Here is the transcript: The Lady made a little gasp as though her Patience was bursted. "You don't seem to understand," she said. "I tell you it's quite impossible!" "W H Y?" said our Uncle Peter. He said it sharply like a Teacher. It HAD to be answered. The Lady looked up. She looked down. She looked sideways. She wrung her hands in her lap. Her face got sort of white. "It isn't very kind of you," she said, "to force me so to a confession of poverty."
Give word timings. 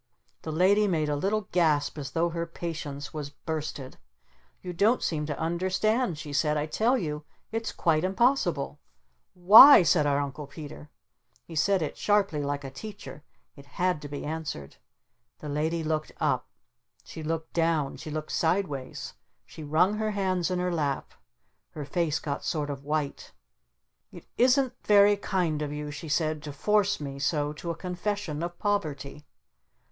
The 0.41 0.51
Lady 0.51 0.87
made 0.87 1.09
a 1.09 1.15
little 1.15 1.47
gasp 1.51 1.95
as 1.99 2.09
though 2.13 2.29
her 2.29 2.47
Patience 2.47 3.13
was 3.13 3.29
bursted. 3.29 3.97
"You 4.63 4.73
don't 4.73 5.03
seem 5.03 5.27
to 5.27 5.37
understand," 5.39 6.17
she 6.17 6.33
said. 6.33 6.57
"I 6.57 6.65
tell 6.65 6.97
you 6.97 7.23
it's 7.51 7.71
quite 7.71 8.03
impossible!" 8.03 8.79
"W 9.35 9.45
H 9.45 9.47
Y?" 9.47 9.83
said 9.83 10.07
our 10.07 10.17
Uncle 10.19 10.47
Peter. 10.47 10.89
He 11.43 11.55
said 11.55 11.83
it 11.83 11.97
sharply 11.99 12.41
like 12.41 12.63
a 12.63 12.71
Teacher. 12.71 13.21
It 13.55 13.67
HAD 13.77 14.01
to 14.01 14.07
be 14.07 14.23
answered. 14.25 14.77
The 15.37 15.49
Lady 15.49 15.83
looked 15.83 16.13
up. 16.19 16.47
She 17.03 17.21
looked 17.21 17.53
down. 17.53 17.97
She 17.97 18.09
looked 18.09 18.31
sideways. 18.31 19.13
She 19.45 19.63
wrung 19.63 19.97
her 19.99 20.09
hands 20.09 20.49
in 20.49 20.57
her 20.57 20.73
lap. 20.73 21.13
Her 21.73 21.85
face 21.85 22.17
got 22.17 22.43
sort 22.43 22.71
of 22.71 22.83
white. 22.83 23.33
"It 24.11 24.25
isn't 24.35 24.73
very 24.83 25.15
kind 25.15 25.61
of 25.61 25.71
you," 25.71 25.91
she 25.91 26.09
said, 26.09 26.41
"to 26.41 26.51
force 26.51 26.99
me 26.99 27.19
so 27.19 27.53
to 27.53 27.69
a 27.69 27.75
confession 27.75 28.41
of 28.41 28.57
poverty." 28.57 29.27